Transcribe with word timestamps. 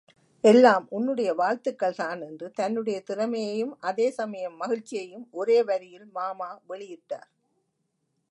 எல்லாம் 0.43 0.85
உன்னுடைய 0.89 1.31
வாழ்த்துக்கள் 1.33 1.97
தான் 1.97 2.21
என்று 2.21 2.47
தன்னுடைய 2.51 2.97
திறமையையும் 3.01 3.77
அதே 3.81 4.07
சமயம் 4.11 4.55
மகிழ்ச்சியையும் 4.55 5.27
ஒரே 5.31 5.57
வரியில் 5.61 6.07
மாமா 6.11 6.49
வெளியிட்டார். 6.69 7.29